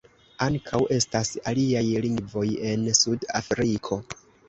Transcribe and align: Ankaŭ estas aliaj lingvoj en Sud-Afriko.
Ankaŭ 0.45 0.79
estas 0.95 1.29
aliaj 1.53 1.85
lingvoj 2.07 2.49
en 2.73 2.91
Sud-Afriko. 3.05 4.05